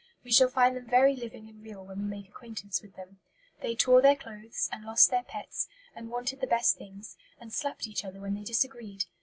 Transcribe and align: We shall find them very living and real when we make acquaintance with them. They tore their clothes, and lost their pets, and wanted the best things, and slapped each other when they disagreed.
We 0.23 0.31
shall 0.31 0.47
find 0.49 0.75
them 0.75 0.87
very 0.87 1.15
living 1.15 1.47
and 1.47 1.61
real 1.61 1.85
when 1.85 1.99
we 1.99 2.05
make 2.05 2.27
acquaintance 2.27 2.81
with 2.81 2.95
them. 2.95 3.19
They 3.61 3.75
tore 3.75 4.01
their 4.01 4.15
clothes, 4.15 4.67
and 4.71 4.83
lost 4.83 5.11
their 5.11 5.21
pets, 5.21 5.67
and 5.95 6.09
wanted 6.09 6.41
the 6.41 6.47
best 6.47 6.75
things, 6.75 7.17
and 7.39 7.53
slapped 7.53 7.85
each 7.85 8.03
other 8.03 8.19
when 8.19 8.33
they 8.33 8.43
disagreed. 8.43 9.05